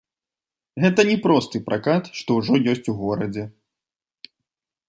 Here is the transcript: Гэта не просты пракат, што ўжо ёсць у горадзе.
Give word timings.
Гэта 0.85 1.01
не 1.09 1.17
просты 1.25 1.61
пракат, 1.69 2.03
што 2.21 2.39
ўжо 2.39 2.53
ёсць 2.75 2.91
у 2.95 2.99
горадзе. 3.03 3.47